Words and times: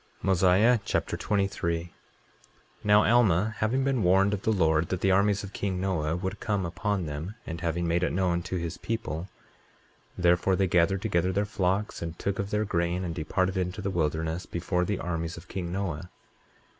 Mosiah 0.23 0.79
Chapter 0.83 1.15
23 1.15 1.77
23:1 1.79 1.91
Now 2.83 3.05
Alma, 3.05 3.53
having 3.59 3.83
been 3.83 4.01
warned 4.01 4.33
of 4.33 4.41
the 4.41 4.51
Lord 4.51 4.89
that 4.89 5.01
the 5.01 5.11
armies 5.11 5.43
of 5.43 5.53
king 5.53 5.79
Noah 5.79 6.15
would 6.15 6.39
come 6.39 6.65
upon 6.65 7.05
them, 7.05 7.35
and 7.45 7.61
having 7.61 7.87
made 7.87 8.01
it 8.01 8.11
known 8.11 8.41
to 8.41 8.55
his 8.55 8.77
people, 8.79 9.29
therefore 10.17 10.55
they 10.55 10.65
gathered 10.65 11.03
together 11.03 11.31
their 11.31 11.45
flocks, 11.45 12.01
and 12.01 12.17
took 12.17 12.39
of 12.39 12.49
their 12.49 12.65
grain, 12.65 13.03
and 13.03 13.13
departed 13.13 13.57
into 13.57 13.79
the 13.79 13.91
wilderness 13.91 14.47
before 14.47 14.85
the 14.85 14.97
armies 14.97 15.37
of 15.37 15.47
king 15.47 15.71
Noah. 15.71 16.09